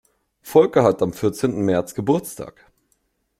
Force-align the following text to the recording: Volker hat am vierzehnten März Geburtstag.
Volker 0.41 0.81
hat 0.81 1.03
am 1.03 1.13
vierzehnten 1.13 1.61
März 1.61 1.93
Geburtstag. 1.93 2.71